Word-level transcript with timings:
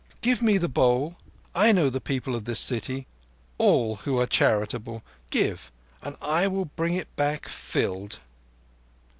"Give 0.21 0.41
me 0.41 0.57
the 0.57 0.67
bowl. 0.67 1.17
I 1.53 1.71
know 1.71 1.91
the 1.91 2.01
people 2.01 2.33
of 2.33 2.45
this 2.45 2.59
city—all 2.59 3.97
who 3.97 4.17
are 4.17 4.25
charitable. 4.25 5.03
Give, 5.29 5.71
and 6.01 6.15
I 6.23 6.47
will 6.47 6.65
bring 6.65 6.95
it 6.95 7.15
back 7.15 7.47
filled." 7.47 8.17